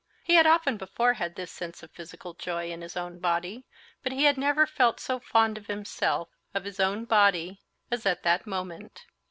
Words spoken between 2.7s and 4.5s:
in his own body, but he had